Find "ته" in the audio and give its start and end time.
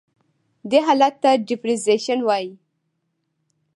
1.23-1.31